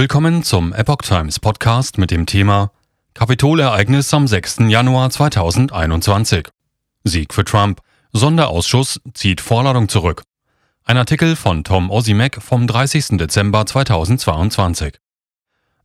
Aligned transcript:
Willkommen 0.00 0.42
zum 0.42 0.72
Epoch 0.72 1.02
Times 1.02 1.38
Podcast 1.40 1.98
mit 1.98 2.10
dem 2.10 2.24
Thema 2.24 2.72
Kapitolereignis 3.12 4.14
am 4.14 4.26
6. 4.26 4.60
Januar 4.60 5.10
2021. 5.10 6.48
Sieg 7.04 7.34
für 7.34 7.44
Trump. 7.44 7.82
Sonderausschuss 8.10 9.02
zieht 9.12 9.42
Vorladung 9.42 9.90
zurück. 9.90 10.22
Ein 10.86 10.96
Artikel 10.96 11.36
von 11.36 11.64
Tom 11.64 11.90
Osimek 11.90 12.40
vom 12.40 12.66
30. 12.66 13.18
Dezember 13.18 13.66
2022. 13.66 14.94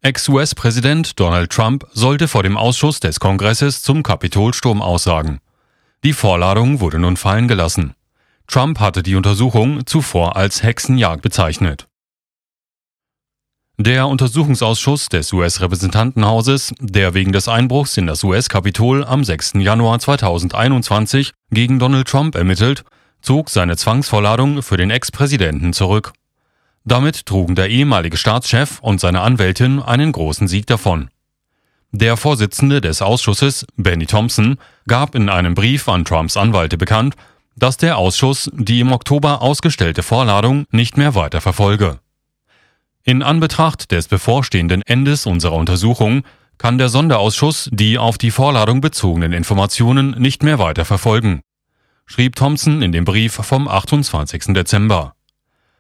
Ex-US-Präsident 0.02 1.20
Donald 1.20 1.52
Trump 1.52 1.86
sollte 1.92 2.30
vor 2.30 2.44
dem 2.44 2.56
Ausschuss 2.56 3.02
des 3.02 3.20
Kongresses 3.20 3.82
zum 3.82 4.02
Kapitolsturm 4.02 4.82
aussagen. 4.82 5.42
Die 6.06 6.14
Vorladung 6.14 6.80
wurde 6.80 7.00
nun 7.00 7.18
fallen 7.18 7.50
gelassen. 7.50 7.96
Trump 8.48 8.80
hatte 8.80 9.04
die 9.04 9.16
Untersuchung 9.16 9.86
zuvor 9.86 10.38
als 10.38 10.64
Hexenjagd 10.64 11.22
bezeichnet. 11.22 11.90
Der 13.78 14.08
Untersuchungsausschuss 14.08 15.10
des 15.10 15.34
US-Repräsentantenhauses, 15.34 16.74
der 16.80 17.14
wegen 17.14 17.34
des 17.34 17.50
Einbruchs 17.50 17.98
in 17.98 18.08
das 18.08 18.24
US-Kapitol 18.24 19.04
am 19.04 19.26
6. 19.26 19.56
Januar 19.56 20.00
2021 20.00 21.34
gegen 21.52 21.78
Donald 21.78 22.08
Trump 22.08 22.36
ermittelt, 22.36 22.86
zog 23.22 23.50
seine 23.50 23.76
Zwangsvorladung 23.76 24.64
für 24.64 24.78
den 24.78 24.92
Ex-Präsidenten 24.92 25.74
zurück. 25.74 26.14
Damit 26.86 27.26
trugen 27.26 27.56
der 27.56 27.70
ehemalige 27.70 28.16
Staatschef 28.16 28.80
und 28.80 29.02
seine 29.02 29.20
Anwältin 29.20 29.82
einen 29.82 30.14
großen 30.14 30.48
Sieg 30.48 30.68
davon. 30.68 31.10
Der 31.92 32.16
Vorsitzende 32.16 32.80
des 32.80 33.02
Ausschusses, 33.02 33.66
Benny 33.76 34.06
Thompson, 34.06 34.58
gab 34.88 35.16
in 35.16 35.28
einem 35.28 35.54
Brief 35.54 35.90
an 35.90 36.06
Trumps 36.06 36.38
Anwälte 36.38 36.78
bekannt, 36.78 37.16
dass 37.58 37.76
der 37.76 37.98
Ausschuss 37.98 38.50
die 38.54 38.80
im 38.80 38.94
Oktober 38.94 39.42
ausgestellte 39.42 40.02
Vorladung 40.02 40.66
nicht 40.72 40.96
mehr 40.96 41.14
weiter 41.14 41.42
verfolge. 41.42 42.00
In 43.08 43.22
Anbetracht 43.22 43.92
des 43.92 44.08
bevorstehenden 44.08 44.82
Endes 44.82 45.28
unserer 45.28 45.54
Untersuchung 45.54 46.24
kann 46.58 46.80
der 46.80 46.90
Sonderausschuss 46.90 47.70
die 47.72 48.00
auf 48.00 48.18
die 48.18 48.32
Vorladung 48.32 48.82
bezogenen 48.82 49.32
Informationen 49.32 50.20
nicht 50.20 50.42
mehr 50.42 50.58
weiter 50.58 50.86
verfolgen, 50.86 51.42
schrieb 52.08 52.36
Thompson 52.36 52.82
in 52.82 52.92
dem 52.92 53.06
Brief 53.06 53.34
vom 53.34 53.68
28. 53.68 54.56
Dezember. 54.56 55.14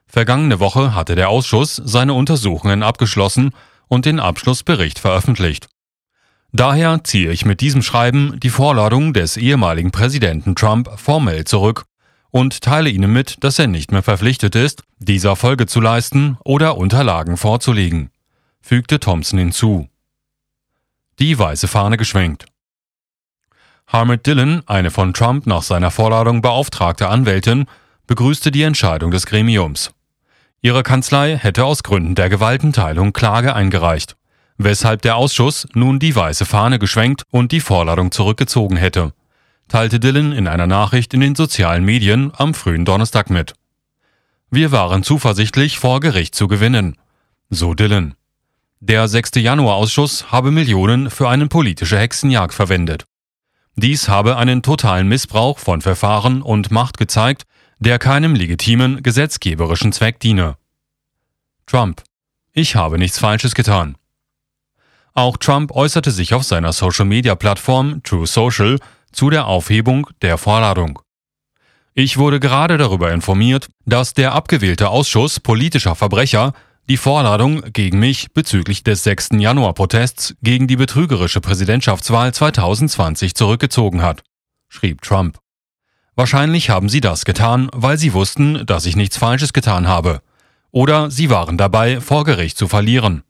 Vergangene 0.05 0.59
Woche 0.59 0.93
hatte 0.93 1.15
der 1.15 1.29
Ausschuss 1.29 1.81
seine 1.83 2.13
Untersuchungen 2.13 2.83
abgeschlossen 2.83 3.55
und 3.87 4.05
den 4.05 4.19
Abschlussbericht 4.19 4.99
veröffentlicht. 4.99 5.67
Daher 6.51 7.03
ziehe 7.03 7.31
ich 7.31 7.43
mit 7.43 7.59
diesem 7.59 7.81
Schreiben 7.81 8.39
die 8.39 8.51
Vorladung 8.51 9.13
des 9.13 9.35
ehemaligen 9.35 9.89
Präsidenten 9.89 10.55
Trump 10.55 10.91
formell 10.99 11.43
zurück 11.45 11.85
und 12.35 12.59
teile 12.59 12.89
Ihnen 12.89 13.13
mit, 13.13 13.41
dass 13.45 13.59
er 13.59 13.67
nicht 13.67 13.93
mehr 13.93 14.03
verpflichtet 14.03 14.57
ist, 14.57 14.83
dieser 14.99 15.37
Folge 15.37 15.67
zu 15.67 15.79
leisten 15.79 16.37
oder 16.43 16.75
Unterlagen 16.75 17.37
vorzulegen, 17.37 18.09
fügte 18.59 18.99
Thompson 18.99 19.39
hinzu. 19.39 19.87
Die 21.19 21.39
weiße 21.39 21.69
Fahne 21.69 21.95
geschwenkt. 21.95 22.45
Harmit 23.87 24.27
Dillon, 24.27 24.63
eine 24.65 24.91
von 24.91 25.13
Trump 25.13 25.47
nach 25.47 25.61
seiner 25.61 25.91
Vorladung 25.91 26.41
beauftragte 26.41 27.07
Anwältin, 27.07 27.67
begrüßte 28.05 28.51
die 28.51 28.63
Entscheidung 28.63 29.11
des 29.11 29.27
Gremiums. 29.27 29.91
Ihre 30.61 30.83
Kanzlei 30.83 31.37
hätte 31.37 31.63
aus 31.63 31.83
Gründen 31.83 32.15
der 32.15 32.27
Gewaltenteilung 32.27 33.13
Klage 33.13 33.55
eingereicht, 33.55 34.17
weshalb 34.57 35.03
der 35.03 35.15
Ausschuss 35.15 35.69
nun 35.73 35.99
die 35.99 36.13
weiße 36.13 36.43
Fahne 36.43 36.79
geschwenkt 36.79 37.23
und 37.31 37.53
die 37.53 37.61
Vorladung 37.61 38.11
zurückgezogen 38.11 38.75
hätte 38.75 39.13
teilte 39.67 39.99
Dylan 39.99 40.31
in 40.31 40.47
einer 40.47 40.67
Nachricht 40.67 41.13
in 41.13 41.19
den 41.19 41.35
sozialen 41.35 41.83
Medien 41.83 42.31
am 42.35 42.53
frühen 42.53 42.85
Donnerstag 42.85 43.29
mit. 43.29 43.53
Wir 44.51 44.71
waren 44.71 45.03
zuversichtlich, 45.03 45.79
vor 45.79 45.99
Gericht 45.99 46.35
zu 46.35 46.47
gewinnen, 46.47 46.97
so 47.49 47.73
Dylan. 47.73 48.15
Der 48.79 49.07
6. 49.07 49.31
Januar-Ausschuss 49.35 50.31
habe 50.31 50.51
Millionen 50.51 51.09
für 51.09 51.27
eine 51.27 51.47
politische 51.47 51.97
Hexenjagd 51.97 52.53
verwendet. 52.53 53.05
Dies 53.75 54.07
habe 54.07 54.37
einen 54.37 54.61
totalen 54.61 55.07
Missbrauch 55.07 55.59
von 55.59 55.81
Verfahren 55.81 56.41
und 56.41 56.71
Macht 56.71 56.97
gezeigt, 56.97 57.43
der 57.79 57.99
keinem 57.99 58.35
legitimen 58.35 59.03
gesetzgeberischen 59.03 59.91
Zweck 59.91 60.19
diene. 60.19 60.57
Trump. 61.65 62.03
Ich 62.53 62.75
habe 62.75 62.97
nichts 62.97 63.19
Falsches 63.19 63.55
getan. 63.55 63.97
Auch 65.13 65.37
Trump 65.37 65.71
äußerte 65.71 66.11
sich 66.11 66.33
auf 66.33 66.43
seiner 66.43 66.71
Social-Media-Plattform 66.71 68.03
True 68.03 68.27
Social 68.27 68.79
zu 69.15 69.29
der 69.29 69.47
Aufhebung 69.47 70.07
der 70.21 70.37
Vorladung. 70.37 70.99
Ich 71.93 72.17
wurde 72.17 72.39
gerade 72.39 72.77
darüber 72.77 73.11
informiert, 73.13 73.69
dass 73.85 74.13
der 74.13 74.33
abgewählte 74.33 74.89
Ausschuss 74.89 75.39
politischer 75.39 75.95
Verbrecher 75.95 76.53
die 76.87 76.97
Vorladung 76.97 77.63
gegen 77.73 77.99
mich 77.99 78.33
bezüglich 78.33 78.83
des 78.83 79.03
6. 79.03 79.29
Januar-Protests 79.39 80.35
gegen 80.43 80.67
die 80.67 80.75
betrügerische 80.75 81.41
Präsidentschaftswahl 81.41 82.33
2020 82.33 83.33
zurückgezogen 83.33 84.03
hat, 84.03 84.21
schrieb 84.69 85.01
Trump. 85.01 85.39
Wahrscheinlich 86.15 86.69
haben 86.69 86.89
sie 86.89 87.01
das 87.01 87.25
getan, 87.25 87.69
weil 87.73 87.97
sie 87.97 88.13
wussten, 88.13 88.65
dass 88.65 88.85
ich 88.85 88.95
nichts 88.95 89.17
Falsches 89.17 89.51
getan 89.51 89.87
habe. 89.87 90.21
Oder 90.71 91.09
sie 91.09 91.29
waren 91.29 91.57
dabei, 91.57 92.01
vor 92.01 92.23
Gericht 92.23 92.57
zu 92.57 92.67
verlieren. 92.67 93.23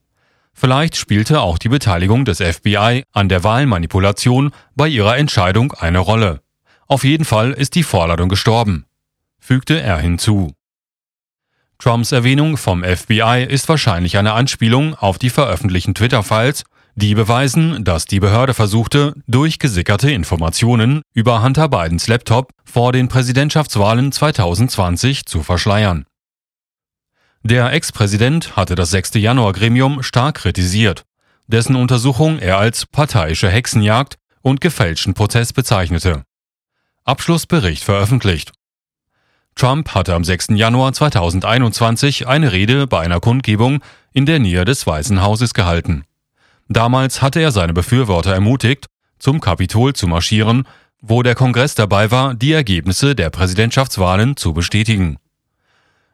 Vielleicht 0.57 0.95
spielte 0.95 1.41
auch 1.41 1.57
die 1.57 1.67
Beteiligung 1.67 2.23
des 2.23 2.37
FBI 2.37 3.03
an 3.11 3.27
der 3.27 3.43
Wahlmanipulation 3.43 4.51
bei 4.73 4.87
ihrer 4.87 5.17
Entscheidung 5.17 5.73
eine 5.73 5.99
Rolle. 5.99 6.41
Auf 6.87 7.03
jeden 7.03 7.25
Fall 7.25 7.51
ist 7.51 7.75
die 7.75 7.83
Vorladung 7.83 8.29
gestorben, 8.29 8.85
fügte 9.37 9.81
er 9.81 9.97
hinzu. 9.97 10.53
Trumps 11.77 12.13
Erwähnung 12.13 12.55
vom 12.55 12.85
FBI 12.85 13.45
ist 13.47 13.67
wahrscheinlich 13.67 14.17
eine 14.17 14.31
Anspielung 14.31 14.95
auf 14.95 15.19
die 15.19 15.29
veröffentlichten 15.29 15.93
Twitter-Files, 15.93 16.63
die 16.95 17.13
beweisen, 17.13 17.83
dass 17.83 18.05
die 18.05 18.21
Behörde 18.21 18.53
versuchte, 18.53 19.13
durchgesickerte 19.27 20.09
Informationen 20.09 21.01
über 21.13 21.43
Hunter 21.43 21.67
Bidens 21.67 22.07
Laptop 22.07 22.51
vor 22.63 22.93
den 22.93 23.09
Präsidentschaftswahlen 23.09 24.13
2020 24.13 25.25
zu 25.25 25.43
verschleiern. 25.43 26.05
Der 27.47 27.71
Ex-Präsident 27.73 28.55
hatte 28.55 28.73
das 28.73 28.89
6. 28.89 29.11
Januar-Gremium 29.13 30.01
stark 30.01 30.37
kritisiert, 30.37 31.05
dessen 31.45 31.75
Untersuchung 31.75 32.39
er 32.39 32.57
als 32.57 32.87
parteiische 32.87 33.47
Hexenjagd 33.47 34.17
und 34.41 34.61
gefälschten 34.61 35.13
Prozess 35.13 35.53
bezeichnete. 35.53 36.23
Abschlussbericht 37.03 37.83
veröffentlicht. 37.83 38.51
Trump 39.53 39.93
hatte 39.93 40.15
am 40.15 40.23
6. 40.23 40.55
Januar 40.55 40.93
2021 40.93 42.27
eine 42.27 42.51
Rede 42.51 42.87
bei 42.87 43.01
einer 43.01 43.19
Kundgebung 43.19 43.83
in 44.11 44.25
der 44.25 44.39
Nähe 44.39 44.65
des 44.65 44.87
Weißen 44.87 45.21
Hauses 45.21 45.53
gehalten. 45.53 46.03
Damals 46.67 47.21
hatte 47.21 47.41
er 47.41 47.51
seine 47.51 47.73
Befürworter 47.73 48.33
ermutigt, 48.33 48.87
zum 49.19 49.39
Kapitol 49.39 49.93
zu 49.93 50.07
marschieren, 50.07 50.67
wo 50.99 51.21
der 51.21 51.35
Kongress 51.35 51.75
dabei 51.75 52.09
war, 52.09 52.33
die 52.33 52.53
Ergebnisse 52.53 53.13
der 53.13 53.29
Präsidentschaftswahlen 53.29 54.35
zu 54.35 54.51
bestätigen. 54.51 55.19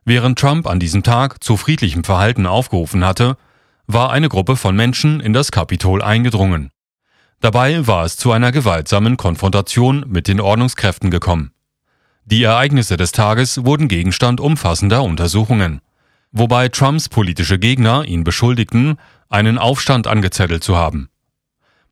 Während 0.03 0.39
Trump 0.39 0.67
an 0.67 0.79
diesem 0.79 1.03
Tag 1.03 1.43
zu 1.43 1.57
friedlichem 1.57 2.03
Verhalten 2.03 2.47
aufgerufen 2.47 3.05
hatte, 3.05 3.37
war 3.85 4.11
eine 4.11 4.29
Gruppe 4.29 4.55
von 4.55 4.75
Menschen 4.75 5.19
in 5.19 5.33
das 5.33 5.51
Kapitol 5.51 6.01
eingedrungen. 6.01 6.71
Dabei 7.39 7.85
war 7.87 8.05
es 8.05 8.17
zu 8.17 8.31
einer 8.31 8.51
gewaltsamen 8.51 9.17
Konfrontation 9.17 10.05
mit 10.07 10.27
den 10.27 10.39
Ordnungskräften 10.39 11.11
gekommen. 11.11 11.51
Die 12.25 12.43
Ereignisse 12.43 12.97
des 12.97 13.11
Tages 13.11 13.65
wurden 13.65 13.87
Gegenstand 13.87 14.39
umfassender 14.39 15.03
Untersuchungen, 15.03 15.81
wobei 16.31 16.69
Trumps 16.69 17.09
politische 17.09 17.59
Gegner 17.59 18.05
ihn 18.05 18.23
beschuldigten, 18.23 18.97
einen 19.29 19.57
Aufstand 19.57 20.07
angezettelt 20.07 20.63
zu 20.63 20.77
haben. 20.77 21.09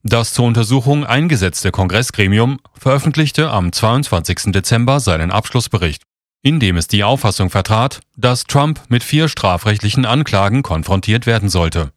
Das 0.04 0.34
zur 0.34 0.46
Untersuchung 0.46 1.06
eingesetzte 1.06 1.72
Kongressgremium 1.72 2.60
veröffentlichte 2.74 3.50
am 3.50 3.72
22. 3.72 4.52
Dezember 4.54 5.00
seinen 5.00 5.30
Abschlussbericht 5.30 6.04
indem 6.42 6.78
es 6.78 6.88
die 6.88 7.04
Auffassung 7.04 7.50
vertrat, 7.50 8.02
dass 8.16 8.46
Trump 8.46 8.82
mit 8.90 9.04
vier 9.04 9.28
strafrechtlichen 9.28 10.06
Anklagen 10.06 10.64
konfrontiert 10.64 11.26
werden 11.26 11.50
sollte. 11.50 11.92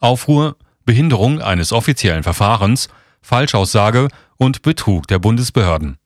Aufruhr, 0.00 0.56
Behinderung 0.84 1.40
eines 1.40 1.72
offiziellen 1.72 2.22
Verfahrens, 2.22 2.88
Falschaussage 3.20 4.08
und 4.36 4.62
Betrug 4.62 5.06
der 5.08 5.18
Bundesbehörden. 5.18 5.98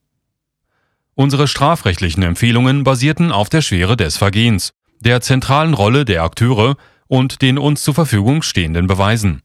Unsere 1.14 1.48
strafrechtlichen 1.48 2.22
Empfehlungen 2.22 2.82
basierten 2.82 3.30
auf 3.30 3.48
der 3.48 3.60
Schwere 3.60 3.96
des 3.96 4.16
Vergehens, 4.16 4.72
der 5.00 5.20
zentralen 5.20 5.74
Rolle 5.74 6.04
der 6.04 6.22
Akteure 6.22 6.76
und 7.08 7.42
den 7.42 7.58
uns 7.58 7.82
zur 7.82 7.94
Verfügung 7.94 8.42
stehenden 8.42 8.86
Beweisen, 8.86 9.42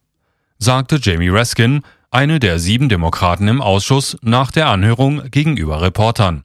sagte 0.58 1.00
Jamie 1.02 1.30
Raskin, 1.30 1.82
eine 2.12 2.40
der 2.40 2.60
sieben 2.60 2.88
Demokraten 2.88 3.48
im 3.50 3.62
Ausschuss, 3.62 4.18
nach 4.22 4.52
der 4.52 4.68
Anhörung 4.68 5.30
gegenüber 5.32 5.82
Reportern. 5.82 6.44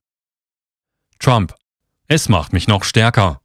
Trump 1.20 1.54
es 2.10 2.28
macht 2.28 2.52
mich 2.52 2.66
noch 2.66 2.82
stärker. 2.82 3.40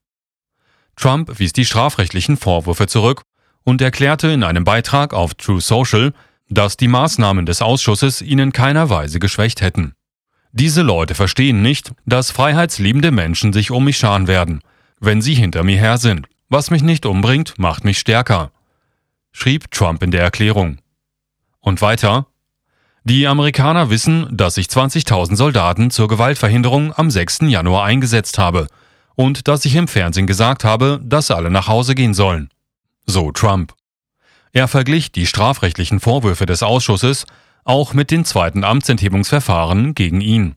Trump 0.95 1.38
wies 1.38 1.53
die 1.53 1.65
strafrechtlichen 1.65 2.35
Vorwürfe 2.35 2.88
zurück 2.88 3.21
und 3.63 3.79
erklärte 3.79 4.29
in 4.29 4.44
einem 4.44 4.63
Beitrag 4.63 5.13
auf 5.13 5.35
True 5.35 5.62
Social, 5.62 6.13
dass 6.50 6.75
die 6.75 6.88
Maßnahmen 6.88 7.45
des 7.45 7.62
Ausschusses 7.62 8.23
ihn 8.23 8.39
in 8.39 8.53
keiner 8.53 8.89
Weise 8.89 9.19
geschwächt 9.19 9.62
hätten. 9.62 9.94
Diese 10.51 10.81
Leute 10.81 11.13
verstehen 11.13 11.62
nicht, 11.62 11.94
dass 12.07 12.31
freiheitsliebende 12.31 13.12
Menschen 13.12 13.53
sich 13.53 13.69
um 13.69 13.85
mich 13.85 13.97
scharen 13.97 14.27
werden, 14.27 14.62
wenn 15.00 15.21
sie 15.21 15.35
hinter 15.35 15.63
mir 15.63 15.77
her 15.77 16.00
sind. 16.00 16.27
Was 16.50 16.71
mich 16.71 16.81
nicht 16.81 17.06
umbringt, 17.06 17.59
macht 17.59 17.85
mich 17.85 18.00
stärker. 18.00 18.51
schrieb 19.31 19.69
Trump 19.69 20.01
in 20.01 20.09
der 20.09 20.23
Erklärung. 20.23 20.79
Und 21.59 21.81
weiter, 21.81 22.25
die 23.05 23.27
Amerikaner 23.27 23.91
wissen, 23.91 24.27
dass 24.31 24.57
ich 24.57 24.65
20.000 24.65 25.35
Soldaten 25.35 25.91
zur 25.91 26.07
Gewaltverhinderung 26.07 26.91
am 26.91 27.11
6. 27.11 27.41
Januar 27.41 27.85
eingesetzt 27.85 28.39
habe 28.39 28.67
und 29.13 29.47
dass 29.47 29.63
ich 29.63 29.75
im 29.75 29.87
Fernsehen 29.87 30.25
gesagt 30.25 30.63
habe, 30.63 30.99
dass 31.03 31.29
alle 31.29 31.51
nach 31.51 31.67
Hause 31.67 31.93
gehen 31.93 32.15
sollen. 32.15 32.49
So 33.05 33.31
Trump. 33.31 33.73
Er 34.53 34.67
verglich 34.67 35.11
die 35.11 35.27
strafrechtlichen 35.27 35.99
Vorwürfe 35.99 36.47
des 36.47 36.63
Ausschusses 36.63 37.27
auch 37.63 37.93
mit 37.93 38.09
den 38.09 38.25
zweiten 38.25 38.63
Amtsenthebungsverfahren 38.63 39.93
gegen 39.93 40.21
ihn. 40.21 40.55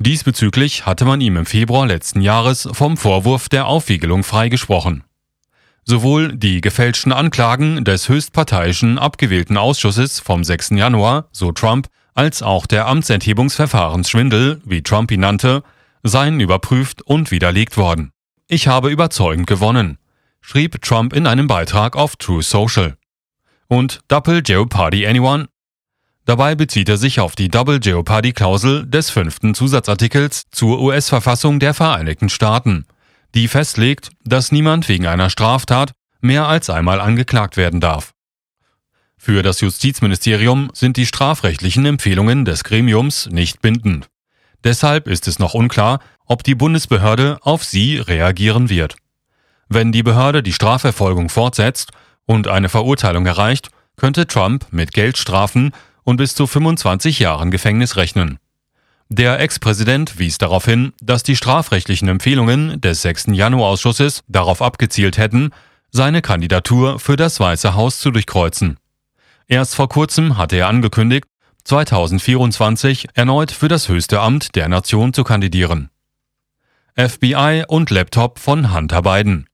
Diesbezüglich 0.00 0.84
hatte 0.84 1.04
man 1.04 1.20
ihm 1.20 1.36
im 1.36 1.46
Februar 1.46 1.86
letzten 1.86 2.22
Jahres 2.22 2.68
vom 2.72 2.96
Vorwurf 2.96 3.48
der 3.48 3.66
Aufwiegelung 3.66 4.24
freigesprochen. 4.24 5.04
Sowohl 5.90 6.36
die 6.36 6.60
gefälschten 6.60 7.12
Anklagen 7.12 7.82
des 7.82 8.10
höchstparteiischen 8.10 8.98
abgewählten 8.98 9.56
Ausschusses 9.56 10.20
vom 10.20 10.44
6. 10.44 10.72
Januar, 10.72 11.28
so 11.32 11.50
Trump, 11.50 11.88
als 12.12 12.42
auch 12.42 12.66
der 12.66 12.86
Amtsenthebungsverfahrensschwindel, 12.88 14.60
wie 14.66 14.82
Trump 14.82 15.10
ihn 15.10 15.20
nannte, 15.20 15.62
seien 16.02 16.40
überprüft 16.40 17.00
und 17.00 17.30
widerlegt 17.30 17.78
worden. 17.78 18.12
Ich 18.48 18.68
habe 18.68 18.90
überzeugend 18.90 19.46
gewonnen, 19.46 19.96
schrieb 20.42 20.82
Trump 20.82 21.14
in 21.14 21.26
einem 21.26 21.46
Beitrag 21.46 21.96
auf 21.96 22.16
True 22.16 22.42
Social. 22.42 22.98
Und 23.66 24.00
Double 24.08 24.42
Jeopardy 24.44 25.06
Anyone? 25.06 25.48
Dabei 26.26 26.54
bezieht 26.54 26.90
er 26.90 26.98
sich 26.98 27.18
auf 27.18 27.34
die 27.34 27.48
Double 27.48 27.80
Jeopardy 27.82 28.34
Klausel 28.34 28.84
des 28.84 29.08
fünften 29.08 29.54
Zusatzartikels 29.54 30.42
zur 30.50 30.82
US-Verfassung 30.82 31.60
der 31.60 31.72
Vereinigten 31.72 32.28
Staaten– 32.28 32.84
die 33.34 33.48
festlegt, 33.48 34.10
dass 34.24 34.52
niemand 34.52 34.88
wegen 34.88 35.06
einer 35.06 35.30
Straftat 35.30 35.92
mehr 36.20 36.46
als 36.46 36.70
einmal 36.70 37.00
angeklagt 37.00 37.56
werden 37.56 37.80
darf. 37.80 38.12
Für 39.16 39.42
das 39.42 39.60
Justizministerium 39.60 40.70
sind 40.72 40.96
die 40.96 41.06
strafrechtlichen 41.06 41.84
Empfehlungen 41.84 42.44
des 42.44 42.64
Gremiums 42.64 43.28
nicht 43.30 43.60
bindend. 43.60 44.08
Deshalb 44.64 45.08
ist 45.08 45.28
es 45.28 45.38
noch 45.38 45.54
unklar, 45.54 46.00
ob 46.24 46.44
die 46.44 46.54
Bundesbehörde 46.54 47.38
auf 47.42 47.64
sie 47.64 47.98
reagieren 47.98 48.70
wird. 48.70 48.96
Wenn 49.68 49.92
die 49.92 50.02
Behörde 50.02 50.42
die 50.42 50.52
Strafverfolgung 50.52 51.28
fortsetzt 51.28 51.92
und 52.26 52.48
eine 52.48 52.68
Verurteilung 52.68 53.26
erreicht, 53.26 53.70
könnte 53.96 54.26
Trump 54.26 54.66
mit 54.70 54.92
Geldstrafen 54.92 55.72
und 56.04 56.16
bis 56.16 56.34
zu 56.34 56.46
25 56.46 57.18
Jahren 57.18 57.50
Gefängnis 57.50 57.96
rechnen. 57.96 58.38
Der 59.10 59.40
Ex-Präsident 59.40 60.18
wies 60.18 60.36
darauf 60.36 60.66
hin, 60.66 60.92
dass 61.00 61.22
die 61.22 61.34
strafrechtlichen 61.34 62.08
Empfehlungen 62.08 62.78
des 62.80 63.00
6. 63.02 63.28
Januar-Ausschusses 63.28 64.22
darauf 64.28 64.60
abgezielt 64.60 65.16
hätten, 65.16 65.50
seine 65.90 66.20
Kandidatur 66.20 66.98
für 66.98 67.16
das 67.16 67.40
Weiße 67.40 67.74
Haus 67.74 68.00
zu 68.00 68.10
durchkreuzen. 68.10 68.76
Erst 69.46 69.74
vor 69.74 69.88
kurzem 69.88 70.36
hatte 70.36 70.56
er 70.56 70.68
angekündigt, 70.68 71.24
2024 71.64 73.08
erneut 73.14 73.50
für 73.50 73.68
das 73.68 73.88
höchste 73.88 74.20
Amt 74.20 74.54
der 74.54 74.68
Nation 74.68 75.14
zu 75.14 75.24
kandidieren. 75.24 75.88
FBI 76.94 77.64
und 77.66 77.88
Laptop 77.88 78.38
von 78.38 78.74
Hunter 78.74 79.00
Biden. 79.00 79.46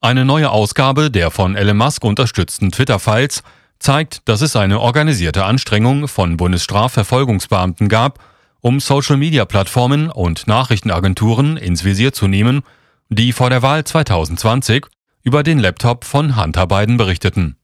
Eine 0.00 0.24
neue 0.24 0.50
Ausgabe 0.50 1.12
der 1.12 1.30
von 1.30 1.54
Elon 1.54 1.76
Musk 1.76 2.02
unterstützten 2.04 2.72
Twitter-Files 2.72 3.44
zeigt, 3.80 4.28
dass 4.28 4.42
es 4.42 4.54
eine 4.54 4.78
organisierte 4.78 5.44
Anstrengung 5.44 6.06
von 6.06 6.36
Bundesstrafverfolgungsbeamten 6.36 7.88
gab, 7.88 8.20
um 8.60 8.78
Social-Media-Plattformen 8.78 10.10
und 10.10 10.46
Nachrichtenagenturen 10.46 11.56
ins 11.56 11.82
Visier 11.82 12.12
zu 12.12 12.28
nehmen, 12.28 12.62
die 13.08 13.32
vor 13.32 13.50
der 13.50 13.62
Wahl 13.62 13.82
2020 13.82 14.86
über 15.22 15.42
den 15.42 15.58
Laptop 15.58 16.04
von 16.04 16.36
Hunter 16.36 16.66
Biden 16.66 16.96
berichteten. 16.96 17.56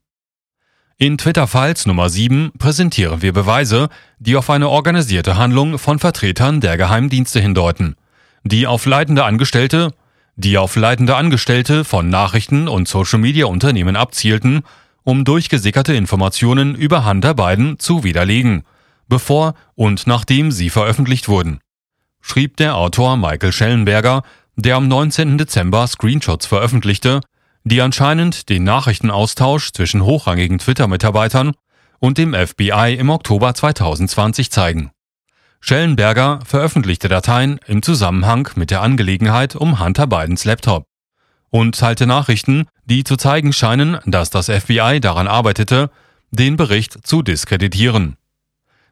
In 0.98 1.18
Twitter-Files 1.18 1.84
Nummer 1.84 2.08
7 2.08 2.52
präsentieren 2.58 3.20
wir 3.20 3.34
Beweise, 3.34 3.90
die 4.18 4.34
auf 4.36 4.48
eine 4.48 4.70
organisierte 4.70 5.36
Handlung 5.36 5.78
von 5.78 5.98
Vertretern 5.98 6.62
der 6.62 6.78
Geheimdienste 6.78 7.38
hindeuten, 7.38 7.96
die 8.44 8.66
auf 8.66 8.86
leitende 8.86 9.24
Angestellte, 9.24 9.92
die 10.36 10.56
auf 10.56 10.76
leitende 10.76 11.16
Angestellte 11.16 11.84
von 11.84 12.08
Nachrichten- 12.08 12.68
und 12.68 12.88
Social-Media-Unternehmen 12.88 13.94
abzielten 13.94 14.62
um 15.06 15.25
durchgesickerte 15.25 15.94
Informationen 15.94 16.75
über 16.75 17.05
Hunter 17.06 17.32
Biden 17.32 17.79
zu 17.79 18.03
widerlegen, 18.03 18.64
bevor 19.08 19.55
und 19.76 20.08
nachdem 20.08 20.50
sie 20.50 20.69
veröffentlicht 20.69 21.29
wurden. 21.29 21.61
Schrieb 22.20 22.56
der 22.56 22.75
Autor 22.75 23.17
Michael 23.17 23.53
Schellenberger, 23.53 24.25
der 24.56 24.75
am 24.75 24.88
19. 24.88 25.38
Dezember 25.38 25.87
Screenshots 25.87 26.47
veröffentlichte, 26.47 27.20
die 27.62 27.81
anscheinend 27.81 28.49
den 28.49 28.64
Nachrichtenaustausch 28.64 29.70
zwischen 29.70 30.03
hochrangigen 30.03 30.58
Twitter-Mitarbeitern 30.58 31.52
und 32.00 32.19
dem 32.19 32.35
FBI 32.35 32.97
im 32.99 33.09
Oktober 33.09 33.55
2020 33.55 34.50
zeigen. 34.50 34.91
Schellenberger 35.61 36.41
veröffentlichte 36.44 37.06
Dateien 37.06 37.61
im 37.69 37.81
Zusammenhang 37.81 38.49
mit 38.56 38.73
der 38.73 38.82
Angelegenheit 38.82 39.55
um 39.55 39.79
Hunter 39.79 40.09
Bidens 40.09 40.44
Laptop 40.44 40.85
und 41.56 41.79
teilte 41.79 42.06
Nachrichten, 42.06 42.67
die 42.85 43.03
zu 43.03 43.17
zeigen 43.17 43.50
scheinen, 43.50 43.97
dass 44.05 44.29
das 44.29 44.50
FBI 44.50 45.00
daran 45.00 45.26
arbeitete, 45.26 45.91
den 46.31 46.58
Bericht 46.58 47.06
zu 47.06 47.23
diskreditieren. 47.23 48.17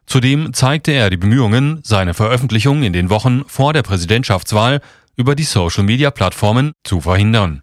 Zudem 0.07 0.51
zeigte 0.51 0.91
er 0.91 1.11
die 1.11 1.17
Bemühungen, 1.17 1.81
seine 1.83 2.15
Veröffentlichung 2.15 2.81
in 2.81 2.91
den 2.91 3.11
Wochen 3.11 3.43
vor 3.45 3.71
der 3.71 3.83
Präsidentschaftswahl 3.83 4.81
über 5.15 5.35
die 5.35 5.43
Social-Media-Plattformen 5.43 6.71
zu 6.83 7.01
verhindern. 7.01 7.61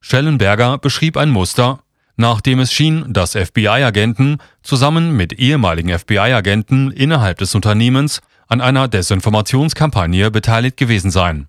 Schellenberger 0.00 0.78
beschrieb 0.78 1.16
ein 1.16 1.30
Muster, 1.30 1.78
nachdem 2.16 2.58
es 2.58 2.72
schien, 2.72 3.12
dass 3.12 3.36
FBI-Agenten 3.36 4.38
zusammen 4.64 5.16
mit 5.16 5.34
ehemaligen 5.34 5.96
FBI-Agenten 5.96 6.90
innerhalb 6.90 7.38
des 7.38 7.54
Unternehmens 7.54 8.22
an 8.48 8.60
einer 8.60 8.88
Desinformationskampagne 8.88 10.32
beteiligt 10.32 10.78
gewesen 10.78 11.12
seien. 11.12 11.46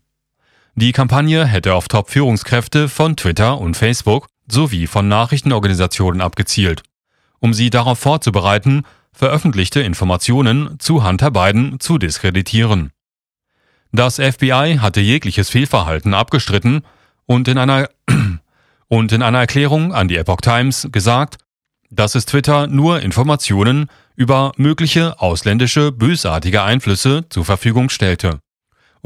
Die 0.78 0.92
Kampagne 0.92 1.46
hätte 1.46 1.74
auf 1.74 1.88
Top-Führungskräfte 1.88 2.90
von 2.90 3.16
Twitter 3.16 3.62
und 3.62 3.78
Facebook 3.78 4.28
sowie 4.46 4.88
von 4.88 5.08
Nachrichtenorganisationen 5.08 6.20
abgezielt. 6.20 6.84
Um 7.40 7.54
sie 7.54 7.70
darauf 7.70 7.98
vorzubereiten, 7.98 8.84
veröffentlichte 9.14 9.80
Informationen 9.80 10.78
zu 10.80 11.08
Hunter 11.08 11.32
Biden 11.32 11.80
zu 11.80 11.98
diskreditieren. 11.98 12.92
Das 13.94 14.16
FBI 14.18 14.80
hatte 14.82 15.00
jegliches 15.00 15.50
Fehlverhalten 15.50 16.14
abgestritten 16.14 16.82
und 17.26 17.48
in 17.48 17.58
einer 17.58 17.88
und 18.90 19.14
in 19.14 19.22
einer 19.22 19.40
Erklärung 19.40 19.94
an 19.94 20.10
die 20.10 20.18
Epoch 20.18 20.42
Times 20.42 20.90
gesagt, 20.92 21.38
dass 21.90 22.16
es 22.16 22.26
Twitter 22.26 22.68
nur 22.68 23.00
Informationen 23.02 23.90
über 24.18 24.52
mögliche 24.58 25.22
ausländische 25.22 25.94
bösartige 25.94 26.64
Einflüsse 26.64 27.24
zur 27.30 27.46
Verfügung 27.46 27.88
stellte. 27.88 28.40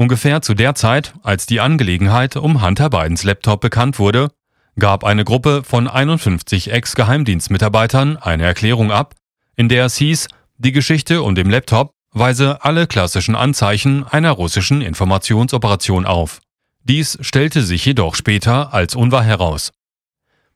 Ungefähr 0.00 0.40
zu 0.40 0.54
der 0.54 0.74
Zeit, 0.74 1.12
als 1.22 1.44
die 1.44 1.60
Angelegenheit 1.60 2.34
um 2.34 2.62
Hunter 2.62 2.88
Bidens 2.88 3.22
Laptop 3.22 3.60
bekannt 3.60 3.98
wurde, 3.98 4.30
gab 4.78 5.04
eine 5.04 5.26
Gruppe 5.26 5.62
von 5.62 5.88
51 5.88 6.72
Ex-Geheimdienstmitarbeitern 6.72 8.16
eine 8.16 8.44
Erklärung 8.44 8.92
ab, 8.92 9.14
in 9.56 9.68
der 9.68 9.84
es 9.84 9.96
hieß, 9.98 10.28
die 10.56 10.72
Geschichte 10.72 11.20
um 11.20 11.34
den 11.34 11.50
Laptop 11.50 11.92
weise 12.12 12.64
alle 12.64 12.86
klassischen 12.86 13.36
Anzeichen 13.36 14.04
einer 14.04 14.30
russischen 14.30 14.80
Informationsoperation 14.80 16.06
auf. 16.06 16.40
Dies 16.82 17.18
stellte 17.20 17.60
sich 17.60 17.84
jedoch 17.84 18.14
später 18.14 18.72
als 18.72 18.94
unwahr 18.94 19.22
heraus. 19.22 19.70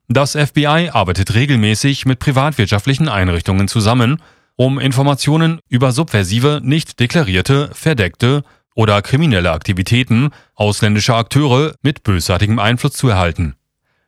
Das 0.09 0.33
FBI 0.33 0.89
arbeitet 0.91 1.35
regelmäßig 1.35 2.07
mit 2.07 2.19
privatwirtschaftlichen 2.19 3.11
Einrichtungen 3.11 3.69
zusammen, 3.69 4.23
um 4.57 4.79
Informationen 4.79 5.61
über 5.69 5.93
subversive, 5.93 6.63
nicht 6.65 6.99
deklarierte, 6.99 7.69
verdeckte 7.75 8.43
oder 8.75 9.03
kriminelle 9.03 9.53
Aktivitäten 9.53 10.31
ausländischer 10.55 11.17
Akteure 11.17 11.75
mit 11.83 12.03
bösartigem 12.03 12.59
Einfluss 12.59 12.95
zu 12.95 13.09
erhalten, 13.09 13.55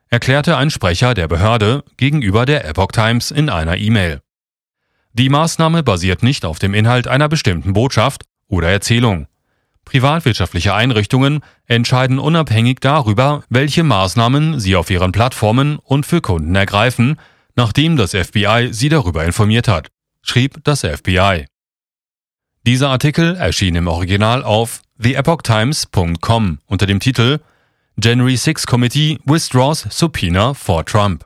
erklärte 0.09 0.57
ein 0.57 0.71
Sprecher 0.71 1.15
der 1.15 1.29
Behörde 1.29 1.85
gegenüber 1.97 2.47
der 2.47 2.69
Epoch 2.69 2.93
Times 2.93 3.31
in 3.31 3.49
einer 3.49 3.77
E-Mail. 3.77 4.21
Die 5.13 5.29
Maßnahme 5.29 5.83
basiert 5.83 6.23
nicht 6.23 6.45
auf 6.45 6.59
dem 6.59 6.75
Inhalt 6.75 7.09
einer 7.09 7.29
bestimmten 7.29 7.73
Botschaft 7.73 8.25
oder 8.49 8.69
Erzählung. 8.69 9.29
Privatwirtschaftliche 9.87 10.75
Einrichtungen 10.75 11.41
entscheiden 11.67 12.19
unabhängig 12.19 12.81
darüber, 12.81 13.45
welche 13.49 13.85
Maßnahmen 13.85 14.59
sie 14.61 14.77
auf 14.77 14.91
ihren 14.91 15.13
Plattformen 15.13 15.79
und 15.79 16.05
für 16.05 16.21
Kunden 16.21 16.55
ergreifen, 16.55 17.19
nachdem 17.55 17.97
das 17.97 18.11
FBI 18.11 18.69
sie 18.73 18.89
darüber 18.89 19.25
informiert 19.25 19.69
hat, 19.69 19.89
schrieb 20.23 20.63
das 20.65 20.81
FBI. 20.81 21.47
Dieser 22.67 22.91
Artikel 22.91 23.37
erschien 23.37 23.77
im 23.77 23.87
Original 23.87 24.43
auf 24.43 24.83
theepochtimes.com 25.01 26.59
unter 26.67 26.87
dem 26.87 26.99
Titel 26.99 27.39
January 28.03 28.37
6 28.37 28.67
Committee 28.67 29.21
withdraws 29.25 29.87
subpoena 29.89 30.53
for 30.53 30.85
Trump. 30.85 31.25